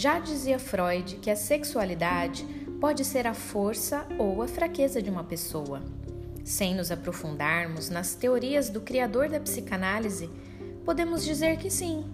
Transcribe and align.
Já 0.00 0.18
dizia 0.18 0.58
Freud 0.58 1.16
que 1.16 1.30
a 1.30 1.36
sexualidade 1.36 2.42
pode 2.80 3.04
ser 3.04 3.26
a 3.26 3.34
força 3.34 4.06
ou 4.18 4.40
a 4.40 4.48
fraqueza 4.48 5.02
de 5.02 5.10
uma 5.10 5.22
pessoa. 5.22 5.82
Sem 6.42 6.74
nos 6.74 6.90
aprofundarmos 6.90 7.90
nas 7.90 8.14
teorias 8.14 8.70
do 8.70 8.80
criador 8.80 9.28
da 9.28 9.38
psicanálise, 9.38 10.30
podemos 10.86 11.22
dizer 11.22 11.58
que 11.58 11.68
sim. 11.68 12.06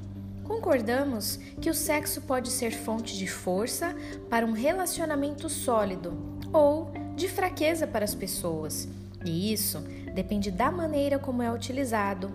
Concordamos 0.42 1.36
que 1.60 1.70
o 1.70 1.74
sexo 1.74 2.22
pode 2.22 2.50
ser 2.50 2.72
fonte 2.72 3.16
de 3.16 3.28
força 3.28 3.94
para 4.28 4.44
um 4.44 4.50
relacionamento 4.50 5.48
sólido 5.48 6.12
ou 6.52 6.90
de 7.14 7.28
fraqueza 7.28 7.86
para 7.86 8.04
as 8.04 8.16
pessoas, 8.16 8.88
e 9.24 9.52
isso 9.52 9.78
depende 10.12 10.50
da 10.50 10.72
maneira 10.72 11.20
como 11.20 11.40
é 11.40 11.52
utilizado. 11.52 12.32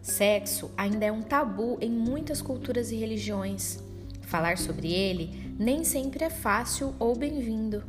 Sexo 0.00 0.70
ainda 0.78 1.04
é 1.04 1.12
um 1.12 1.20
tabu 1.20 1.76
em 1.82 1.90
muitas 1.90 2.40
culturas 2.40 2.90
e 2.90 2.96
religiões. 2.96 3.83
Falar 4.26 4.58
sobre 4.58 4.92
ele 4.92 5.54
nem 5.58 5.84
sempre 5.84 6.24
é 6.24 6.30
fácil 6.30 6.94
ou 6.98 7.16
bem-vindo, 7.16 7.84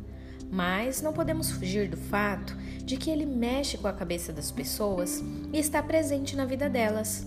mas 0.50 1.02
não 1.02 1.12
podemos 1.12 1.50
fugir 1.50 1.88
do 1.88 1.96
fato 1.96 2.56
de 2.84 2.96
que 2.96 3.10
ele 3.10 3.26
mexe 3.26 3.76
com 3.76 3.88
a 3.88 3.92
cabeça 3.92 4.32
das 4.32 4.50
pessoas 4.50 5.22
e 5.52 5.58
está 5.58 5.82
presente 5.82 6.36
na 6.36 6.44
vida 6.44 6.68
delas. 6.68 7.26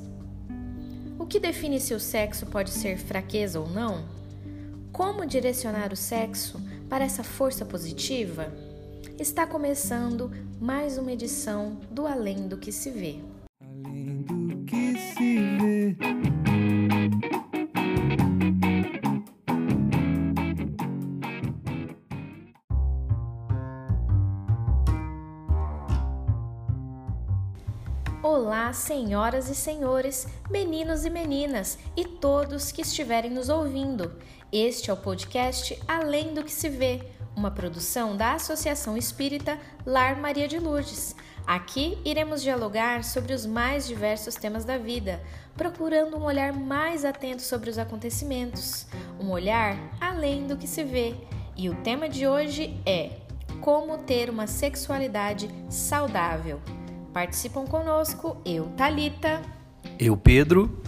O 1.17 1.25
que 1.25 1.39
define 1.39 1.79
se 1.79 1.93
o 1.93 1.99
sexo 1.99 2.45
pode 2.45 2.69
ser 2.69 2.97
fraqueza 2.97 3.59
ou 3.59 3.69
não? 3.69 4.05
Como 4.91 5.25
direcionar 5.25 5.91
o 5.91 5.97
sexo 5.97 6.61
para 6.87 7.03
essa 7.03 7.23
força 7.23 7.65
positiva? 7.65 8.53
Está 9.19 9.45
começando 9.45 10.31
mais 10.61 10.97
uma 10.97 11.11
edição 11.11 11.77
do 11.91 12.07
Além 12.07 12.47
do 12.47 12.57
que 12.57 12.71
se 12.71 12.89
vê. 12.89 13.19
Senhoras 28.73 29.49
e 29.49 29.55
senhores, 29.55 30.27
meninos 30.49 31.05
e 31.05 31.09
meninas 31.09 31.77
e 31.95 32.05
todos 32.05 32.71
que 32.71 32.81
estiverem 32.81 33.31
nos 33.31 33.49
ouvindo. 33.49 34.11
Este 34.51 34.89
é 34.89 34.93
o 34.93 34.97
podcast 34.97 35.79
Além 35.87 36.33
do 36.33 36.43
que 36.43 36.51
se 36.51 36.69
vê, 36.69 37.01
uma 37.35 37.51
produção 37.51 38.17
da 38.17 38.33
Associação 38.33 38.97
Espírita 38.97 39.57
Lar 39.85 40.19
Maria 40.19 40.47
de 40.47 40.59
Lourdes. 40.59 41.15
Aqui 41.47 41.97
iremos 42.05 42.43
dialogar 42.43 43.03
sobre 43.03 43.33
os 43.33 43.45
mais 43.45 43.87
diversos 43.87 44.35
temas 44.35 44.65
da 44.65 44.77
vida, 44.77 45.21
procurando 45.55 46.17
um 46.17 46.23
olhar 46.23 46.53
mais 46.53 47.03
atento 47.03 47.41
sobre 47.41 47.69
os 47.69 47.77
acontecimentos, 47.77 48.85
um 49.19 49.31
olhar 49.31 49.75
além 49.99 50.45
do 50.45 50.57
que 50.57 50.67
se 50.67 50.83
vê. 50.83 51.15
E 51.55 51.69
o 51.69 51.75
tema 51.81 52.07
de 52.07 52.27
hoje 52.27 52.79
é 52.85 53.17
Como 53.61 53.97
ter 53.97 54.29
uma 54.29 54.47
sexualidade 54.47 55.49
saudável. 55.69 56.61
Participam 57.13 57.65
conosco 57.65 58.37
eu, 58.45 58.67
Talita, 58.77 59.41
eu, 59.99 60.15
Pedro, 60.15 60.81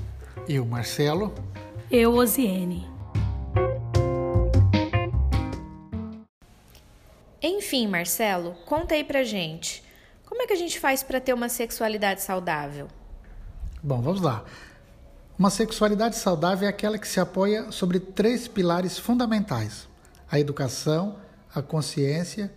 eu, 0.48 0.64
Marcelo, 0.66 1.34
eu, 1.90 2.14
Osiene. 2.14 2.88
Enfim, 7.42 7.88
Marcelo, 7.88 8.54
conta 8.66 8.94
aí 8.94 9.04
pra 9.04 9.24
gente. 9.24 9.84
Como 10.26 10.44
é 10.44 10.48
que 10.48 10.54
a 10.54 10.58
gente 10.58 10.80
faz 10.80 11.02
para 11.02 11.20
ter 11.20 11.34
uma 11.34 11.50
sexualidade 11.50 12.22
saudável? 12.22 12.88
Bom, 13.82 14.00
vamos 14.00 14.22
lá. 14.22 14.46
Uma 15.40 15.50
sexualidade 15.50 16.18
saudável 16.18 16.68
é 16.68 16.70
aquela 16.70 17.00
que 17.00 17.08
se 17.08 17.20
apoia 17.20 17.72
sobre 17.72 18.00
três 18.00 18.48
pilares 18.48 19.00
fundamentais: 19.00 19.88
a 20.30 20.40
educação, 20.40 21.18
a 21.54 21.64
consciência 21.64 22.54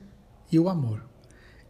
e 0.53 0.59
o 0.59 0.69
amor. 0.69 1.03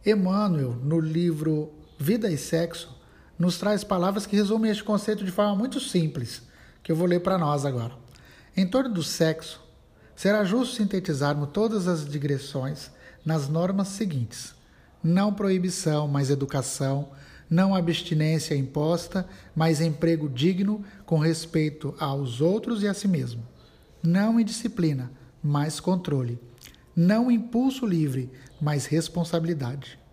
Emmanuel, 0.05 0.75
no 0.83 0.99
livro 1.01 1.73
vida 2.05 2.31
e 2.31 2.37
sexo, 2.37 2.95
nos 3.39 3.57
traz 3.57 3.83
palavras 3.83 4.27
que 4.27 4.37
resumem 4.37 4.71
este 4.71 4.85
conceito 4.85 5.25
de 5.25 5.31
forma 5.31 5.57
muito 5.57 5.81
simples, 5.81 6.43
que 6.83 6.93
eu 6.93 6.97
vou 6.97 7.07
ler 7.07 7.21
para 7.21 7.39
nós 7.39 7.65
agora. 7.65 7.95
Em 8.55 8.67
torno 8.67 8.93
do 8.93 9.03
sexo, 9.03 9.59
será 10.15 10.45
justo 10.45 10.77
sintetizarmos 10.77 11.49
todas 11.51 11.89
as 11.89 12.07
digressões 12.07 12.91
nas 13.25 13.49
normas 13.49 13.89
seguintes: 13.89 14.55
não 15.03 15.33
proibição, 15.33 16.07
mas 16.07 16.29
educação, 16.29 17.09
não 17.49 17.75
abstinência 17.75 18.55
imposta, 18.55 19.27
mas 19.57 19.81
emprego 19.81 20.29
digno 20.29 20.85
com 21.07 21.19
respeito 21.19 21.95
aos 21.99 22.43
outros 22.43 22.83
e 22.83 22.87
a 22.87 22.93
si 22.93 23.09
mesmo, 23.09 23.43
não 24.03 24.39
indisciplina, 24.39 25.11
mas 25.43 25.81
controle, 25.81 26.39
não 26.95 27.31
impulso 27.31 27.87
livre, 27.87 28.31
mas 28.61 28.85
responsabilidade. 28.85 30.04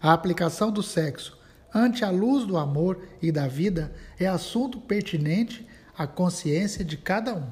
A 0.00 0.12
aplicação 0.12 0.70
do 0.70 0.82
sexo 0.82 1.36
ante 1.74 2.04
a 2.04 2.10
luz 2.10 2.46
do 2.46 2.56
amor 2.56 3.02
e 3.20 3.30
da 3.30 3.46
vida 3.48 3.92
é 4.18 4.26
assunto 4.26 4.80
pertinente 4.80 5.66
à 5.96 6.06
consciência 6.06 6.84
de 6.84 6.96
cada 6.96 7.34
um. 7.34 7.46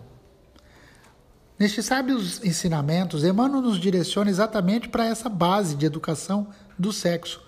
Nestes 1.59 1.87
sábios 1.87 2.45
ensinamentos, 2.45 3.25
Emmanuel 3.25 3.63
nos 3.63 3.81
direciona 3.81 4.31
exatamente 4.31 4.89
para 4.89 5.07
essa 5.07 5.29
base 5.29 5.75
de 5.75 5.87
educação 5.87 6.49
do 6.79 6.93
sexo, 6.93 7.43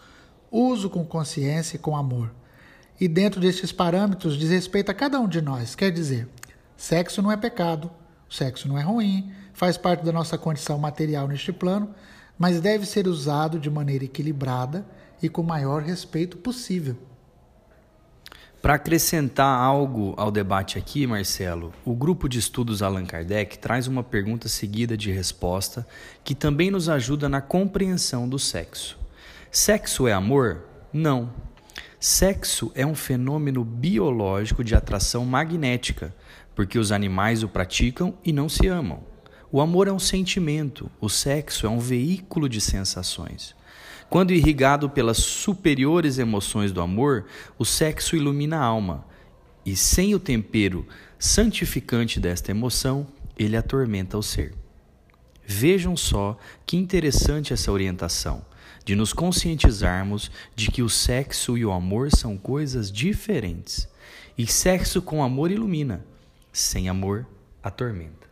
uso 0.50 0.88
com 0.88 1.04
consciência 1.04 1.76
e 1.76 1.78
com 1.78 1.94
amor. 1.94 2.32
E 2.98 3.06
dentro 3.06 3.40
destes 3.40 3.70
parâmetros 3.70 4.36
diz 4.36 4.50
respeito 4.50 4.90
a 4.90 4.94
cada 4.94 5.20
um 5.20 5.28
de 5.28 5.40
nós, 5.40 5.74
quer 5.74 5.90
dizer, 5.90 6.28
sexo 6.76 7.22
não 7.22 7.30
é 7.30 7.36
pecado, 7.36 7.90
sexo 8.28 8.66
não 8.66 8.78
é 8.78 8.82
ruim, 8.82 9.30
faz 9.52 9.76
parte 9.76 10.04
da 10.04 10.12
nossa 10.12 10.38
condição 10.38 10.78
material 10.78 11.28
neste 11.28 11.52
plano, 11.52 11.94
mas 12.38 12.60
deve 12.60 12.86
ser 12.86 13.08
usado 13.08 13.58
de 13.58 13.68
maneira 13.68 14.04
equilibrada 14.04 14.86
e 15.22 15.28
com 15.28 15.42
o 15.42 15.46
maior 15.46 15.82
respeito 15.82 16.36
possível. 16.36 16.96
Para 18.60 18.74
acrescentar 18.74 19.58
algo 19.60 20.14
ao 20.16 20.30
debate 20.32 20.78
aqui, 20.78 21.06
Marcelo, 21.06 21.72
o 21.84 21.94
grupo 21.94 22.28
de 22.28 22.40
estudos 22.40 22.82
Allan 22.82 23.06
Kardec 23.06 23.56
traz 23.58 23.86
uma 23.86 24.02
pergunta 24.02 24.48
seguida 24.48 24.96
de 24.96 25.12
resposta 25.12 25.86
que 26.24 26.34
também 26.34 26.70
nos 26.70 26.88
ajuda 26.88 27.28
na 27.28 27.40
compreensão 27.40 28.28
do 28.28 28.38
sexo. 28.38 28.98
Sexo 29.50 30.08
é 30.08 30.12
amor? 30.12 30.64
Não. 30.92 31.30
Sexo 32.00 32.72
é 32.74 32.84
um 32.84 32.94
fenômeno 32.94 33.64
biológico 33.64 34.64
de 34.64 34.74
atração 34.74 35.24
magnética, 35.24 36.14
porque 36.54 36.78
os 36.78 36.90
animais 36.90 37.44
o 37.44 37.48
praticam 37.48 38.14
e 38.24 38.32
não 38.32 38.48
se 38.48 38.66
amam. 38.66 39.02
O 39.50 39.62
amor 39.62 39.88
é 39.88 39.92
um 39.92 39.98
sentimento, 39.98 40.90
o 41.00 41.08
sexo 41.08 41.64
é 41.64 41.70
um 41.70 41.78
veículo 41.78 42.50
de 42.50 42.60
sensações. 42.60 43.56
Quando 44.10 44.34
irrigado 44.34 44.90
pelas 44.90 45.16
superiores 45.16 46.18
emoções 46.18 46.70
do 46.70 46.82
amor, 46.82 47.24
o 47.58 47.64
sexo 47.64 48.14
ilumina 48.14 48.58
a 48.58 48.64
alma, 48.64 49.06
e 49.64 49.74
sem 49.74 50.14
o 50.14 50.18
tempero 50.20 50.86
santificante 51.18 52.20
desta 52.20 52.50
emoção, 52.50 53.06
ele 53.38 53.56
atormenta 53.56 54.18
o 54.18 54.22
ser. 54.22 54.54
Vejam 55.46 55.96
só 55.96 56.36
que 56.66 56.76
interessante 56.76 57.54
essa 57.54 57.72
orientação, 57.72 58.44
de 58.84 58.94
nos 58.94 59.14
conscientizarmos 59.14 60.30
de 60.54 60.70
que 60.70 60.82
o 60.82 60.90
sexo 60.90 61.56
e 61.56 61.64
o 61.64 61.72
amor 61.72 62.10
são 62.14 62.36
coisas 62.36 62.92
diferentes. 62.92 63.88
E 64.36 64.46
sexo 64.46 65.00
com 65.00 65.22
amor 65.22 65.50
ilumina, 65.50 66.04
sem 66.52 66.86
amor 66.90 67.26
atormenta. 67.62 68.27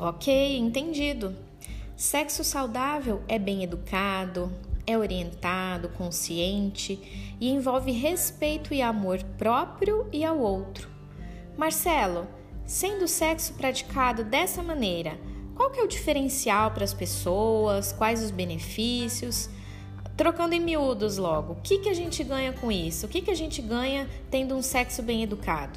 Ok, 0.00 0.56
entendido. 0.56 1.34
Sexo 1.96 2.44
saudável 2.44 3.20
é 3.26 3.36
bem 3.36 3.64
educado, 3.64 4.52
é 4.86 4.96
orientado, 4.96 5.88
consciente 5.88 7.36
e 7.40 7.50
envolve 7.50 7.90
respeito 7.90 8.72
e 8.72 8.80
amor 8.80 9.20
próprio 9.36 10.06
e 10.12 10.24
ao 10.24 10.38
outro. 10.38 10.88
Marcelo, 11.56 12.28
sendo 12.64 13.06
o 13.06 13.08
sexo 13.08 13.54
praticado 13.54 14.22
dessa 14.22 14.62
maneira, 14.62 15.18
qual 15.56 15.68
que 15.68 15.80
é 15.80 15.82
o 15.82 15.88
diferencial 15.88 16.70
para 16.70 16.84
as 16.84 16.94
pessoas? 16.94 17.90
Quais 17.90 18.22
os 18.22 18.30
benefícios? 18.30 19.50
Trocando 20.16 20.54
em 20.54 20.60
miúdos 20.60 21.18
logo, 21.18 21.54
o 21.54 21.60
que, 21.60 21.78
que 21.78 21.88
a 21.88 21.94
gente 21.94 22.22
ganha 22.22 22.52
com 22.52 22.70
isso? 22.70 23.06
O 23.06 23.08
que, 23.08 23.20
que 23.20 23.32
a 23.32 23.36
gente 23.36 23.60
ganha 23.60 24.08
tendo 24.30 24.54
um 24.54 24.62
sexo 24.62 25.02
bem 25.02 25.24
educado? 25.24 25.76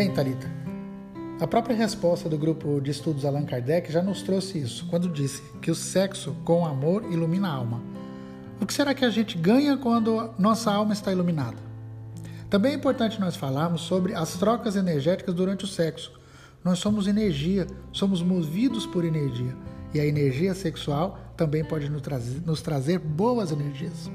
Bem, 0.00 0.10
Talita, 0.10 0.50
a 1.38 1.46
própria 1.46 1.76
resposta 1.76 2.26
do 2.26 2.38
grupo 2.38 2.80
de 2.80 2.90
estudos 2.90 3.26
Allan 3.26 3.44
Kardec 3.44 3.92
já 3.92 4.00
nos 4.00 4.22
trouxe 4.22 4.56
isso, 4.56 4.86
quando 4.88 5.10
disse 5.10 5.42
que 5.60 5.70
o 5.70 5.74
sexo 5.74 6.34
com 6.42 6.64
amor 6.64 7.04
ilumina 7.12 7.48
a 7.48 7.52
alma. 7.52 7.82
O 8.58 8.64
que 8.64 8.72
será 8.72 8.94
que 8.94 9.04
a 9.04 9.10
gente 9.10 9.36
ganha 9.36 9.76
quando 9.76 10.30
nossa 10.38 10.72
alma 10.72 10.94
está 10.94 11.12
iluminada? 11.12 11.58
Também 12.48 12.72
é 12.72 12.76
importante 12.76 13.20
nós 13.20 13.36
falarmos 13.36 13.82
sobre 13.82 14.14
as 14.14 14.38
trocas 14.38 14.74
energéticas 14.74 15.34
durante 15.34 15.66
o 15.66 15.68
sexo, 15.68 16.18
Nós 16.64 16.78
somos 16.78 17.06
energia, 17.06 17.66
somos 17.92 18.22
movidos 18.22 18.86
por 18.86 19.04
energia. 19.04 19.54
E 19.92 20.00
a 20.00 20.06
energia 20.06 20.54
sexual 20.54 21.18
também 21.36 21.62
pode 21.62 21.90
nos 21.90 22.00
trazer, 22.00 22.40
nos 22.46 22.62
trazer 22.62 22.98
boas 22.98 23.52
energias. 23.52 24.10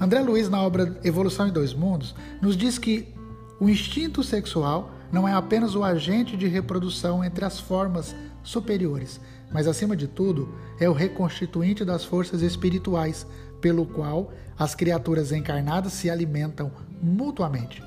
André 0.00 0.20
Luiz, 0.20 0.48
na 0.48 0.62
obra 0.62 0.96
Evolução 1.02 1.48
em 1.48 1.52
Dois 1.52 1.74
Mundos, 1.74 2.14
nos 2.40 2.56
diz 2.56 2.78
que 2.78 3.18
o 3.60 3.68
instinto 3.68 4.24
sexual 4.24 4.90
não 5.12 5.28
é 5.28 5.34
apenas 5.34 5.74
o 5.74 5.84
agente 5.84 6.34
de 6.34 6.48
reprodução 6.48 7.22
entre 7.22 7.44
as 7.44 7.60
formas 7.60 8.16
superiores, 8.42 9.20
mas 9.52 9.66
acima 9.66 9.94
de 9.94 10.08
tudo 10.08 10.54
é 10.80 10.88
o 10.88 10.94
reconstituinte 10.94 11.84
das 11.84 12.02
forças 12.02 12.40
espirituais, 12.40 13.26
pelo 13.60 13.84
qual 13.84 14.32
as 14.58 14.74
criaturas 14.74 15.30
encarnadas 15.30 15.92
se 15.92 16.08
alimentam 16.08 16.72
mutuamente. 17.02 17.82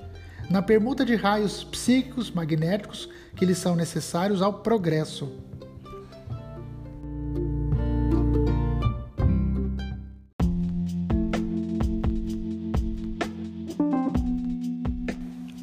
Na 0.47 0.61
permuta 0.61 1.03
de 1.03 1.15
raios 1.15 1.63
psíquicos 1.63 2.29
magnéticos 2.29 3.09
que 3.35 3.45
lhes 3.45 3.57
são 3.57 3.75
necessários 3.75 4.41
ao 4.41 4.53
progresso. 4.53 5.31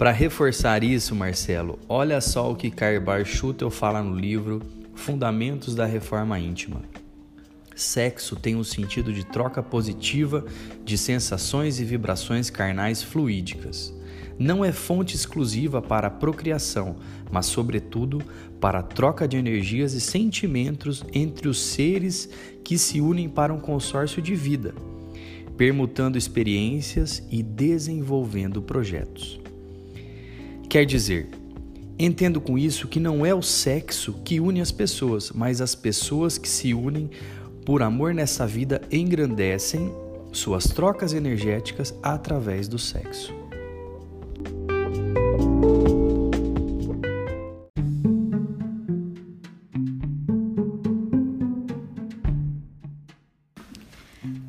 Para 0.01 0.13
reforçar 0.13 0.83
isso, 0.83 1.15
Marcelo, 1.15 1.79
olha 1.87 2.23
só 2.23 2.51
o 2.51 2.57
que 2.57 2.71
Karl 2.71 3.23
Schutel 3.23 3.69
fala 3.69 4.03
no 4.03 4.17
livro 4.17 4.63
Fundamentos 4.95 5.75
da 5.75 5.85
Reforma 5.85 6.39
Íntima. 6.39 6.81
Sexo 7.77 8.35
tem 8.35 8.57
um 8.57 8.65
sentido 8.65 9.13
de 9.13 9.27
troca 9.27 9.63
positiva 9.63 10.43
de 10.87 10.97
sensações 10.97 11.79
e 11.79 11.85
vibrações 11.85 12.49
carnais 12.49 13.03
fluídicas. 13.03 13.93
Não 14.39 14.65
é 14.65 14.73
fonte 14.73 15.15
exclusiva 15.15 15.83
para 15.83 16.07
a 16.07 16.11
procriação, 16.11 16.97
mas, 17.31 17.45
sobretudo, 17.45 18.23
para 18.59 18.79
a 18.79 18.83
troca 18.83 19.29
de 19.29 19.37
energias 19.37 19.93
e 19.93 20.01
sentimentos 20.01 21.05
entre 21.13 21.47
os 21.47 21.61
seres 21.61 22.27
que 22.65 22.79
se 22.79 23.03
unem 23.03 23.29
para 23.29 23.53
um 23.53 23.61
consórcio 23.61 24.23
de 24.23 24.35
vida, 24.35 24.75
permutando 25.59 26.17
experiências 26.17 27.23
e 27.31 27.43
desenvolvendo 27.43 28.63
projetos. 28.63 29.40
Quer 30.71 30.87
dizer, 30.87 31.29
entendo 31.99 32.41
com 32.41 32.57
isso 32.57 32.87
que 32.87 33.01
não 33.01 33.27
é 33.27 33.35
o 33.35 33.43
sexo 33.43 34.13
que 34.25 34.39
une 34.39 34.61
as 34.61 34.71
pessoas, 34.71 35.33
mas 35.33 35.61
as 35.61 35.75
pessoas 35.75 36.39
que 36.39 36.49
se 36.49 36.73
unem 36.73 37.11
por 37.67 37.83
amor 37.83 38.15
nessa 38.15 38.47
vida 38.47 38.81
engrandecem 38.89 39.93
suas 40.31 40.67
trocas 40.69 41.13
energéticas 41.13 41.93
através 42.01 42.69
do 42.69 42.79
sexo. 42.79 43.35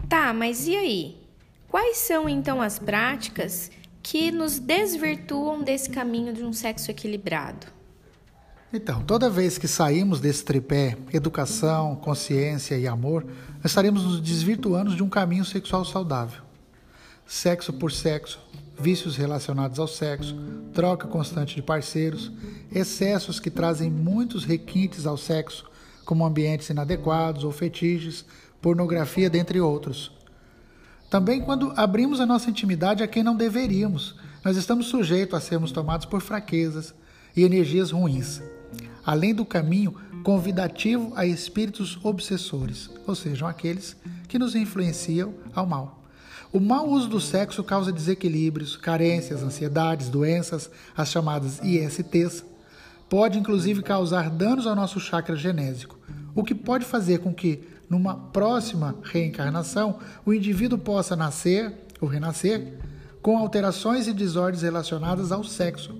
Tá, 0.07 0.31
mas 0.35 0.67
e 0.67 0.75
aí? 0.75 1.17
Quais 1.67 1.97
são 1.97 2.29
então 2.29 2.62
as 2.62 2.77
práticas 2.77 3.71
que 4.11 4.29
nos 4.29 4.59
desvirtuam 4.59 5.63
desse 5.63 5.89
caminho 5.89 6.33
de 6.33 6.43
um 6.43 6.51
sexo 6.51 6.91
equilibrado? 6.91 7.65
Então, 8.73 9.01
toda 9.03 9.29
vez 9.29 9.57
que 9.57 9.69
saímos 9.69 10.19
desse 10.19 10.43
tripé, 10.43 10.97
educação, 11.13 11.95
consciência 11.95 12.77
e 12.77 12.85
amor, 12.85 13.25
estaremos 13.63 14.03
nos 14.03 14.19
desvirtuando 14.19 14.93
de 14.93 15.01
um 15.01 15.07
caminho 15.07 15.45
sexual 15.45 15.85
saudável. 15.85 16.41
Sexo 17.25 17.71
por 17.71 17.89
sexo, 17.89 18.41
vícios 18.77 19.15
relacionados 19.15 19.79
ao 19.79 19.87
sexo, 19.87 20.35
troca 20.73 21.07
constante 21.07 21.55
de 21.55 21.61
parceiros, 21.61 22.33
excessos 22.69 23.39
que 23.39 23.49
trazem 23.49 23.89
muitos 23.89 24.43
requintes 24.43 25.05
ao 25.05 25.15
sexo, 25.15 25.71
como 26.03 26.25
ambientes 26.25 26.69
inadequados 26.69 27.45
ou 27.45 27.51
fetiches, 27.53 28.25
pornografia, 28.61 29.29
dentre 29.29 29.61
outros. 29.61 30.11
Também 31.11 31.41
quando 31.41 31.73
abrimos 31.75 32.21
a 32.21 32.25
nossa 32.25 32.49
intimidade 32.49 33.03
a 33.03 33.07
quem 33.07 33.21
não 33.21 33.35
deveríamos, 33.35 34.15
nós 34.45 34.55
estamos 34.55 34.85
sujeitos 34.85 35.35
a 35.35 35.41
sermos 35.41 35.73
tomados 35.73 36.05
por 36.05 36.21
fraquezas 36.21 36.95
e 37.35 37.43
energias 37.43 37.91
ruins, 37.91 38.41
além 39.05 39.35
do 39.35 39.43
caminho 39.43 39.93
convidativo 40.23 41.11
a 41.17 41.25
espíritos 41.25 41.99
obsessores, 42.01 42.89
ou 43.05 43.13
sejam, 43.13 43.45
aqueles 43.45 43.97
que 44.29 44.39
nos 44.39 44.55
influenciam 44.55 45.33
ao 45.53 45.67
mal. 45.67 46.01
O 46.49 46.61
mau 46.61 46.87
uso 46.89 47.09
do 47.09 47.19
sexo 47.19 47.61
causa 47.61 47.91
desequilíbrios, 47.91 48.77
carências, 48.77 49.43
ansiedades, 49.43 50.07
doenças, 50.07 50.71
as 50.95 51.11
chamadas 51.11 51.59
ISTs. 51.61 52.45
Pode 53.09 53.37
inclusive 53.37 53.83
causar 53.83 54.29
danos 54.29 54.65
ao 54.65 54.77
nosso 54.77 54.97
chakra 54.97 55.35
genésico, 55.35 55.99
o 56.33 56.41
que 56.41 56.55
pode 56.55 56.85
fazer 56.85 57.17
com 57.17 57.33
que 57.33 57.67
numa 57.91 58.15
próxima 58.15 58.95
reencarnação, 59.03 59.99
o 60.25 60.33
indivíduo 60.33 60.79
possa 60.79 61.13
nascer 61.13 61.73
ou 61.99 62.07
renascer 62.07 62.79
com 63.21 63.38
alterações 63.38 64.07
e 64.07 64.13
desordens 64.13 64.63
relacionadas 64.63 65.29
ao 65.29 65.43
sexo, 65.43 65.93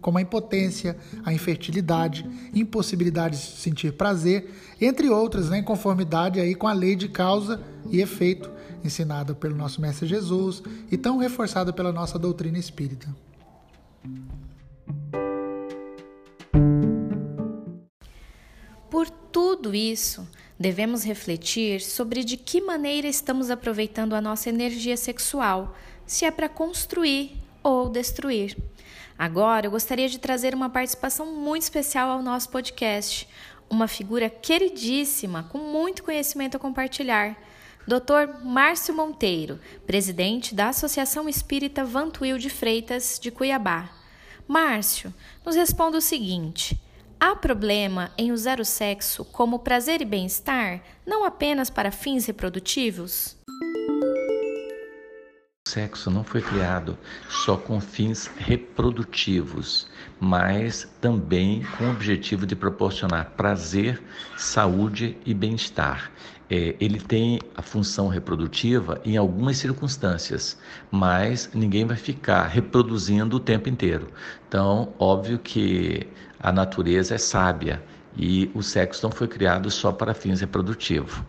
como 0.00 0.18
a 0.18 0.22
impotência, 0.22 0.96
a 1.24 1.32
infertilidade, 1.32 2.28
impossibilidade 2.52 3.36
de 3.36 3.44
sentir 3.60 3.92
prazer, 3.92 4.52
entre 4.80 5.08
outras, 5.08 5.48
né, 5.48 5.58
em 5.58 5.62
conformidade 5.62 6.40
aí 6.40 6.52
com 6.52 6.66
a 6.66 6.72
lei 6.72 6.96
de 6.96 7.08
causa 7.08 7.60
e 7.88 8.00
efeito 8.00 8.50
ensinada 8.84 9.32
pelo 9.32 9.54
nosso 9.54 9.80
mestre 9.80 10.04
Jesus 10.04 10.64
e 10.90 10.96
tão 10.96 11.16
reforçada 11.16 11.72
pela 11.72 11.92
nossa 11.92 12.18
doutrina 12.18 12.58
espírita. 12.58 13.06
Tudo 19.36 19.74
isso, 19.74 20.26
devemos 20.58 21.04
refletir 21.04 21.82
sobre 21.82 22.24
de 22.24 22.38
que 22.38 22.58
maneira 22.58 23.06
estamos 23.06 23.50
aproveitando 23.50 24.14
a 24.14 24.20
nossa 24.22 24.48
energia 24.48 24.96
sexual, 24.96 25.76
se 26.06 26.24
é 26.24 26.30
para 26.30 26.48
construir 26.48 27.36
ou 27.62 27.90
destruir. 27.90 28.56
Agora, 29.18 29.66
eu 29.66 29.70
gostaria 29.70 30.08
de 30.08 30.18
trazer 30.18 30.54
uma 30.54 30.70
participação 30.70 31.26
muito 31.34 31.64
especial 31.64 32.08
ao 32.08 32.22
nosso 32.22 32.48
podcast, 32.48 33.28
uma 33.68 33.86
figura 33.86 34.30
queridíssima, 34.30 35.42
com 35.42 35.58
muito 35.58 36.02
conhecimento 36.02 36.56
a 36.56 36.60
compartilhar. 36.60 37.36
Dr. 37.86 38.42
Márcio 38.42 38.94
Monteiro, 38.94 39.60
presidente 39.86 40.54
da 40.54 40.70
Associação 40.70 41.28
Espírita 41.28 41.84
Vantuil 41.84 42.38
de 42.38 42.48
Freitas 42.48 43.18
de 43.20 43.30
Cuiabá. 43.30 43.90
Márcio, 44.48 45.12
nos 45.44 45.56
responda 45.56 45.98
o 45.98 46.00
seguinte: 46.00 46.80
Há 47.18 47.34
problema 47.34 48.10
em 48.18 48.30
usar 48.30 48.60
o 48.60 48.64
sexo 48.64 49.24
como 49.24 49.60
prazer 49.60 50.02
e 50.02 50.04
bem-estar, 50.04 50.82
não 51.06 51.24
apenas 51.24 51.70
para 51.70 51.90
fins 51.90 52.26
reprodutivos? 52.26 53.38
O 55.66 55.68
sexo 55.68 56.10
não 56.10 56.22
foi 56.22 56.42
criado 56.42 56.96
só 57.28 57.56
com 57.56 57.80
fins 57.80 58.30
reprodutivos, 58.36 59.88
mas 60.20 60.86
também 61.00 61.64
com 61.78 61.84
o 61.84 61.90
objetivo 61.90 62.46
de 62.46 62.54
proporcionar 62.54 63.30
prazer, 63.30 64.02
saúde 64.36 65.16
e 65.24 65.32
bem-estar. 65.32 66.12
É, 66.48 66.76
ele 66.78 67.00
tem 67.00 67.40
a 67.56 67.62
função 67.62 68.06
reprodutiva 68.08 69.00
em 69.04 69.16
algumas 69.16 69.56
circunstâncias, 69.56 70.56
mas 70.90 71.50
ninguém 71.52 71.84
vai 71.84 71.96
ficar 71.96 72.46
reproduzindo 72.46 73.36
o 73.36 73.40
tempo 73.40 73.68
inteiro. 73.68 74.08
Então, 74.48 74.92
óbvio 74.98 75.38
que 75.38 76.06
a 76.38 76.52
natureza 76.52 77.14
é 77.16 77.18
sábia 77.18 77.82
e 78.16 78.50
o 78.54 78.62
sexo 78.62 79.02
não 79.04 79.10
foi 79.10 79.26
criado 79.26 79.70
só 79.70 79.90
para 79.90 80.14
fins 80.14 80.40
reprodutivos. 80.40 81.20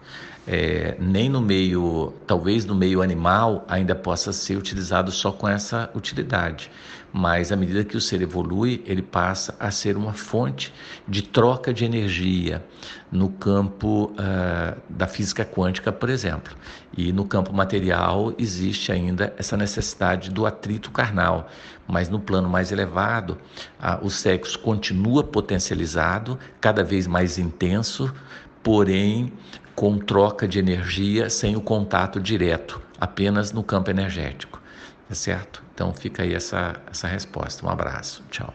É, 0.47 0.95
nem 0.99 1.27
no 1.27 1.41
meio, 1.41 2.13
talvez 2.25 2.63
no 2.65 2.73
meio 2.73 3.01
animal, 3.01 3.65
ainda 3.67 3.93
possa 3.93 4.31
ser 4.31 4.55
utilizado 4.55 5.11
só 5.11 5.31
com 5.31 5.47
essa 5.47 5.89
utilidade. 5.93 6.71
Mas 7.19 7.51
à 7.51 7.55
medida 7.55 7.83
que 7.83 7.97
o 7.97 7.99
ser 7.99 8.21
evolui, 8.21 8.83
ele 8.85 9.01
passa 9.01 9.55
a 9.59 9.71
ser 9.71 9.97
uma 9.97 10.13
fonte 10.13 10.71
de 11.07 11.23
troca 11.23 11.73
de 11.73 11.83
energia 11.83 12.63
no 13.11 13.27
campo 13.27 14.11
uh, 14.11 14.79
da 14.87 15.07
física 15.07 15.43
quântica, 15.43 15.91
por 15.91 16.11
exemplo. 16.11 16.55
E 16.95 17.11
no 17.11 17.25
campo 17.25 17.51
material 17.51 18.35
existe 18.37 18.91
ainda 18.91 19.33
essa 19.35 19.57
necessidade 19.57 20.29
do 20.29 20.45
atrito 20.45 20.91
carnal, 20.91 21.49
mas 21.87 22.07
no 22.07 22.19
plano 22.19 22.47
mais 22.47 22.71
elevado, 22.71 23.39
uh, 23.79 24.05
o 24.05 24.11
sexo 24.11 24.59
continua 24.59 25.23
potencializado, 25.23 26.37
cada 26.61 26.83
vez 26.83 27.07
mais 27.07 27.39
intenso, 27.39 28.13
porém 28.61 29.33
com 29.73 29.97
troca 29.97 30.47
de 30.47 30.59
energia 30.59 31.31
sem 31.31 31.55
o 31.55 31.61
contato 31.61 32.19
direto, 32.19 32.79
apenas 33.01 33.51
no 33.51 33.63
campo 33.63 33.89
energético. 33.89 34.61
Tá 35.09 35.15
certo? 35.15 35.66
Então 35.77 35.93
fica 35.93 36.23
aí 36.23 36.33
essa, 36.33 36.81
essa 36.89 37.07
resposta. 37.07 37.63
Um 37.63 37.69
abraço. 37.69 38.23
Tchau. 38.31 38.51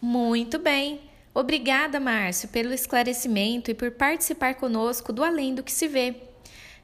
Muito 0.00 0.60
bem. 0.60 1.00
Obrigada, 1.34 1.98
Márcio, 1.98 2.48
pelo 2.48 2.72
esclarecimento 2.72 3.72
e 3.72 3.74
por 3.74 3.90
participar 3.90 4.54
conosco 4.54 5.12
do 5.12 5.24
Além 5.24 5.52
do 5.52 5.64
que 5.64 5.72
se 5.72 5.88
vê. 5.88 6.14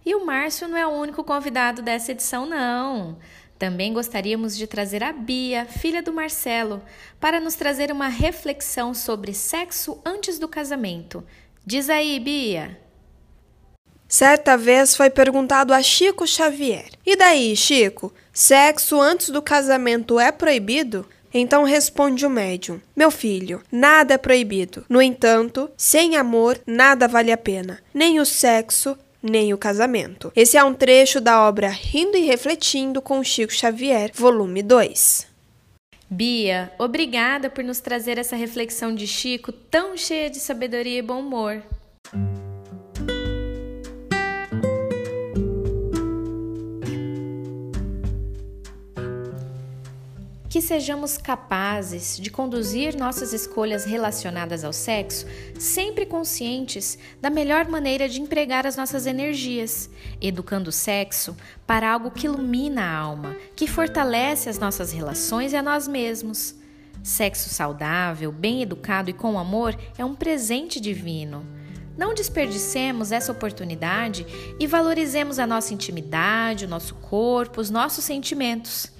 E 0.05 0.13
o 0.17 0.27
Márcio 0.27 0.67
não 0.67 0.77
é 0.77 0.85
o 0.85 0.91
único 0.91 1.23
convidado 1.23 1.83
dessa 1.83 2.11
edição, 2.11 2.47
não. 2.47 3.17
Também 3.63 3.93
gostaríamos 3.93 4.57
de 4.57 4.67
trazer 4.67 5.05
a 5.05 5.13
Bia, 5.13 5.67
filha 5.67 6.03
do 6.03 6.13
Marcelo, 6.13 6.83
para 7.21 7.39
nos 7.39 7.55
trazer 7.55 7.93
uma 7.93 8.09
reflexão 8.09 8.93
sobre 8.93 9.33
sexo 9.33 10.03
antes 10.05 10.37
do 10.37 10.49
casamento. 10.49 11.25
Diz 11.65 11.89
aí, 11.89 12.19
Bia. 12.19 12.77
Certa 14.09 14.57
vez 14.57 14.97
foi 14.97 15.11
perguntado 15.11 15.73
a 15.73 15.81
Chico 15.81 16.27
Xavier: 16.27 16.91
E 17.07 17.15
daí, 17.15 17.55
Chico? 17.55 18.13
Sexo 18.33 19.01
antes 19.01 19.31
do 19.31 19.41
casamento 19.41 20.19
é 20.19 20.33
proibido? 20.33 21.07
Então 21.33 21.63
responde 21.63 22.27
o 22.27 22.31
médium: 22.31 22.81
Meu 22.97 23.13
filho, 23.13 23.63
nada 23.71 24.15
é 24.15 24.19
proibido. 24.19 24.85
No 24.89 25.01
entanto, 25.01 25.71
sem 25.77 26.17
amor, 26.17 26.59
nada 26.67 27.07
vale 27.07 27.31
a 27.31 27.39
pena. 27.39 27.79
Nem 27.95 28.19
o 28.19 28.27
sexo, 28.27 28.99
nem 29.23 29.55
o 29.55 29.59
casamento. 29.59 30.33
Esse 30.35 30.57
é 30.57 30.65
um 30.65 30.75
trecho 30.75 31.21
da 31.21 31.47
obra 31.47 31.69
Rindo 31.69 32.17
e 32.17 32.25
Refletindo 32.27 33.01
com 33.01 33.23
Chico 33.23 33.53
Xavier, 33.53 34.11
volume 34.15 34.63
2. 34.63 35.29
Bia, 36.11 36.71
obrigada 36.79 37.49
por 37.49 37.65
nos 37.65 37.81
trazer 37.81 38.19
essa 38.19 38.37
reflexão 38.37 38.95
de 38.95 39.07
Chico 39.07 39.51
tão 39.53 39.97
cheia 39.97 40.29
de 40.29 40.39
sabedoria 40.39 40.99
e 40.99 41.03
bom 41.03 41.21
humor. 41.21 41.63
Que 50.53 50.61
sejamos 50.61 51.17
capazes 51.17 52.19
de 52.21 52.29
conduzir 52.31 52.95
nossas 52.95 53.33
escolhas 53.33 53.87
relacionadas 53.87 54.65
ao 54.65 54.73
sexo 54.75 55.25
sempre 55.59 56.05
conscientes 56.05 56.99
da 57.23 57.31
melhor 57.31 57.67
maneira 57.69 58.07
de 58.07 58.21
empregar 58.21 58.67
as 58.67 58.77
nossas 58.77 59.07
energias, 59.07 59.89
educando 60.21 60.69
o 60.69 60.73
sexo 60.73 61.35
para 61.67 61.91
algo 61.91 62.11
que 62.11 62.27
ilumina 62.27 62.83
a 62.83 62.95
alma, 62.95 63.35
que 63.57 63.67
fortalece 63.67 64.51
as 64.51 64.59
nossas 64.59 64.93
relações 64.93 65.55
e 65.55 65.57
a 65.57 65.63
nós 65.63 65.89
mesmos. 65.89 66.55
Sexo 67.03 67.49
saudável, 67.49 68.31
bem 68.31 68.61
educado 68.61 69.09
e 69.09 69.15
com 69.15 69.39
amor 69.39 69.75
é 69.97 70.05
um 70.05 70.15
presente 70.15 70.79
divino. 70.79 71.47
Não 71.97 72.13
desperdicemos 72.13 73.11
essa 73.11 73.33
oportunidade 73.33 74.27
e 74.61 74.67
valorizemos 74.67 75.39
a 75.39 75.47
nossa 75.47 75.73
intimidade, 75.73 76.67
o 76.67 76.69
nosso 76.69 76.95
corpo, 76.97 77.59
os 77.59 77.71
nossos 77.71 78.05
sentimentos. 78.05 78.92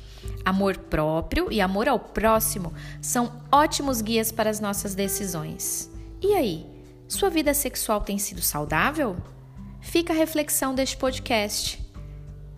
Amor 0.45 0.77
próprio 0.77 1.51
e 1.51 1.61
amor 1.61 1.89
ao 1.89 1.99
próximo 1.99 2.73
são 3.01 3.41
ótimos 3.51 4.01
guias 4.01 4.33
para 4.33 4.51
as 4.51 4.61
nossas 4.61 4.95
decisões. 4.95 5.91
E 6.21 6.35
aí, 6.35 6.67
sua 7.09 7.31
vida 7.31 7.53
sexual 7.55 8.01
tem 8.01 8.19
sido 8.19 8.41
saudável? 8.41 9.17
Fica 9.81 10.13
a 10.13 10.17
reflexão 10.17 10.75
deste 10.75 10.97
podcast. 10.97 11.81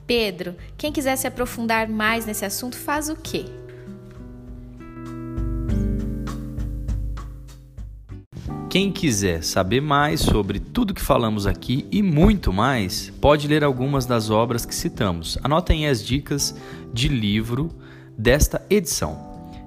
Pedro, 0.06 0.54
quem 0.76 0.92
quiser 0.92 1.16
se 1.16 1.26
aprofundar 1.26 1.88
mais 1.88 2.26
nesse 2.26 2.44
assunto, 2.44 2.76
faz 2.76 3.08
o 3.08 3.16
quê? 3.16 3.46
Quem 8.74 8.90
quiser 8.90 9.44
saber 9.44 9.80
mais 9.80 10.20
sobre 10.20 10.58
tudo 10.58 10.94
que 10.94 11.00
falamos 11.00 11.46
aqui 11.46 11.86
e 11.92 12.02
muito 12.02 12.52
mais, 12.52 13.08
pode 13.20 13.46
ler 13.46 13.62
algumas 13.62 14.04
das 14.04 14.30
obras 14.30 14.66
que 14.66 14.74
citamos. 14.74 15.38
Anotem 15.44 15.86
as 15.86 16.04
dicas 16.04 16.56
de 16.92 17.06
livro 17.06 17.70
desta 18.18 18.60
edição. 18.68 19.16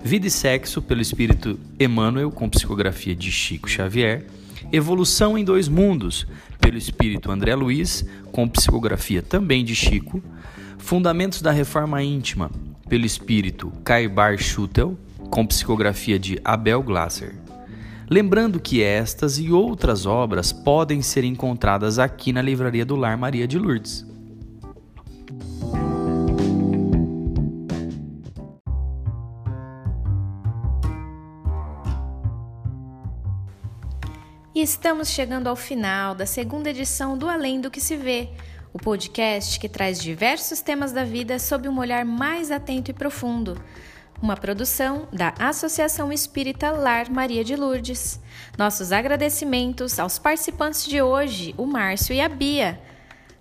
Vida 0.03 0.27
e 0.27 0.29
Sexo, 0.29 0.81
pelo 0.81 0.99
Espírito 0.99 1.57
Emmanuel, 1.79 2.29
com 2.29 2.49
psicografia 2.49 3.15
de 3.15 3.31
Chico 3.31 3.69
Xavier. 3.69 4.25
Evolução 4.73 5.37
em 5.37 5.45
Dois 5.45 5.69
Mundos, 5.69 6.27
pelo 6.59 6.77
Espírito 6.77 7.31
André 7.31 7.55
Luiz, 7.55 8.05
com 8.33 8.45
psicografia 8.45 9.21
também 9.21 9.63
de 9.63 9.73
Chico. 9.73 10.21
Fundamentos 10.77 11.41
da 11.41 11.51
Reforma 11.53 12.03
Íntima, 12.03 12.51
pelo 12.89 13.05
Espírito 13.05 13.71
Caibar 13.85 14.37
Schutel, 14.37 14.97
com 15.29 15.47
psicografia 15.47 16.19
de 16.19 16.37
Abel 16.43 16.83
Glasser. 16.83 17.46
Lembrando 18.09 18.57
que 18.57 18.81
estas 18.81 19.37
e 19.37 19.51
outras 19.51 20.05
obras 20.05 20.53
podem 20.53 21.01
ser 21.01 21.25
encontradas 21.25 21.99
aqui 21.99 22.31
na 22.31 22.41
Livraria 22.41 22.85
do 22.85 22.95
Lar 22.95 23.17
Maria 23.17 23.45
de 23.45 23.59
Lourdes. 23.59 24.05
E 34.55 34.61
estamos 34.61 35.09
chegando 35.09 35.47
ao 35.47 35.55
final 35.57 36.15
da 36.15 36.25
segunda 36.25 36.69
edição 36.69 37.17
do 37.17 37.27
Além 37.27 37.59
do 37.59 37.69
que 37.69 37.81
se 37.81 37.97
vê, 37.97 38.29
o 38.71 38.79
podcast 38.79 39.59
que 39.59 39.67
traz 39.67 40.01
diversos 40.01 40.61
temas 40.61 40.93
da 40.93 41.03
vida 41.03 41.37
sob 41.39 41.67
um 41.67 41.77
olhar 41.77 42.05
mais 42.05 42.51
atento 42.51 42.89
e 42.89 42.93
profundo 42.93 43.61
uma 44.21 44.35
produção 44.35 45.07
da 45.13 45.33
Associação 45.39 46.11
Espírita 46.11 46.71
Lar 46.71 47.09
Maria 47.09 47.43
de 47.43 47.55
Lourdes. 47.55 48.19
Nossos 48.57 48.91
agradecimentos 48.91 49.99
aos 49.99 50.17
participantes 50.17 50.85
de 50.85 51.01
hoje, 51.01 51.53
o 51.57 51.65
Márcio 51.65 52.13
e 52.13 52.21
a 52.21 52.27
Bia. 52.27 52.79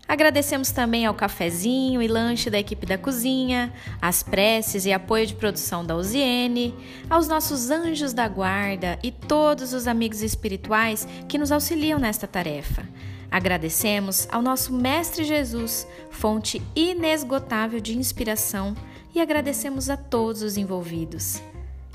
Agradecemos 0.08 0.70
também 0.70 1.04
ao 1.04 1.14
cafezinho 1.14 2.00
e 2.00 2.06
lanche 2.06 2.48
da 2.48 2.58
equipe 2.58 2.86
da 2.86 2.96
cozinha, 2.96 3.72
às 4.00 4.22
preces 4.22 4.86
e 4.86 4.92
apoio 4.92 5.26
de 5.26 5.34
produção 5.34 5.84
da 5.84 5.96
Uziene, 5.96 6.74
aos 7.10 7.26
nossos 7.26 7.70
anjos 7.70 8.12
da 8.12 8.28
guarda 8.28 8.98
e 9.02 9.10
todos 9.10 9.72
os 9.72 9.88
amigos 9.88 10.22
espirituais 10.22 11.08
que 11.28 11.38
nos 11.38 11.50
auxiliam 11.50 11.98
nesta 11.98 12.26
tarefa. 12.26 12.86
Agradecemos 13.28 14.28
ao 14.30 14.40
nosso 14.40 14.72
Mestre 14.72 15.24
Jesus, 15.24 15.88
fonte 16.10 16.62
inesgotável 16.76 17.80
de 17.80 17.98
inspiração 17.98 18.76
e 19.16 19.20
agradecemos 19.20 19.88
a 19.88 19.96
todos 19.96 20.42
os 20.42 20.58
envolvidos. 20.58 21.42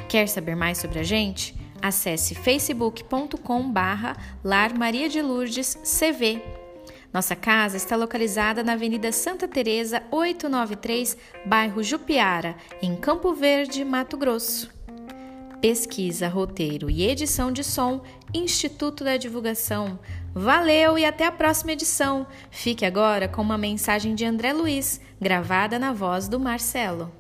Quer 0.10 0.28
saber 0.28 0.56
mais 0.56 0.80
sobre 0.80 0.98
a 0.98 1.04
gente? 1.04 1.56
Acesse 1.80 2.34
facebook.com 2.34 3.72
barra 3.72 4.18
Lar 4.44 4.76
Maria 4.78 5.08
de 5.08 5.22
Lourdes 5.22 5.76
CV. 5.76 6.42
Nossa 7.14 7.36
casa 7.36 7.78
está 7.78 7.96
localizada 7.96 8.64
na 8.64 8.74
Avenida 8.74 9.12
Santa 9.12 9.48
Teresa 9.48 10.02
893, 10.10 11.16
bairro 11.46 11.84
Jupiara, 11.84 12.56
em 12.82 12.96
Campo 12.96 13.34
Verde, 13.34 13.86
Mato 13.86 14.18
Grosso. 14.18 14.72
Pesquisa, 15.62 16.28
roteiro 16.28 16.90
e 16.90 17.04
edição 17.04 17.52
de 17.52 17.64
som, 17.64 18.02
Instituto 18.34 19.04
da 19.04 19.16
Divulgação. 19.16 20.00
Valeu 20.34 20.98
e 20.98 21.06
até 21.06 21.26
a 21.26 21.32
próxima 21.32 21.74
edição. 21.74 22.26
Fique 22.50 22.86
agora 22.86 23.28
com 23.28 23.42
uma 23.42 23.58
mensagem 23.58 24.16
de 24.16 24.26
André 24.26 24.54
Luiz, 24.54 25.02
gravada 25.20 25.78
na 25.78 25.92
voz 25.92 26.28
do 26.28 26.40
Marcelo. 26.40 27.12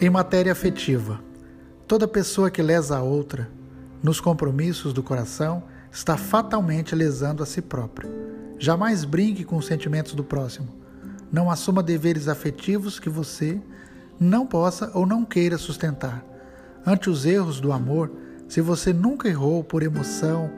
Em 0.00 0.10
matéria 0.10 0.52
afetiva, 0.52 1.20
toda 1.86 2.08
pessoa 2.08 2.50
que 2.50 2.60
lesa 2.60 2.98
a 2.98 3.02
outra, 3.02 3.50
nos 4.02 4.20
compromissos 4.20 4.92
do 4.92 5.02
coração, 5.02 5.62
está 5.90 6.16
fatalmente 6.16 6.94
lesando 6.94 7.42
a 7.42 7.46
si 7.46 7.62
própria. 7.62 8.10
Jamais 8.58 9.04
brinque 9.04 9.44
com 9.44 9.56
os 9.56 9.66
sentimentos 9.66 10.14
do 10.14 10.24
próximo 10.24 10.82
não 11.32 11.50
assuma 11.50 11.82
deveres 11.82 12.28
afetivos 12.28 13.00
que 13.00 13.08
você 13.08 13.58
não 14.20 14.46
possa 14.46 14.90
ou 14.92 15.06
não 15.06 15.24
queira 15.24 15.56
sustentar. 15.56 16.22
Ante 16.84 17.08
os 17.08 17.24
erros 17.24 17.60
do 17.60 17.72
amor, 17.72 18.10
se 18.48 18.60
você 18.60 18.92
nunca 18.92 19.28
errou 19.28 19.62
por 19.62 19.82
emoção, 19.82 20.50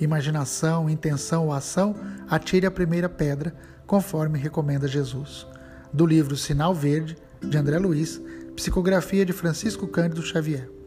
imaginação, 0.00 0.90
intenção 0.90 1.46
ou 1.46 1.52
ação, 1.52 1.94
atire 2.28 2.66
a 2.66 2.70
primeira 2.70 3.08
pedra, 3.08 3.54
conforme 3.86 4.38
recomenda 4.38 4.88
Jesus. 4.88 5.46
Do 5.92 6.04
livro 6.06 6.36
Sinal 6.36 6.74
Verde, 6.74 7.16
de 7.40 7.56
André 7.56 7.78
Luiz, 7.78 8.20
psicografia 8.56 9.24
de 9.24 9.32
Francisco 9.32 9.86
Cândido 9.86 10.22
Xavier. 10.22 10.79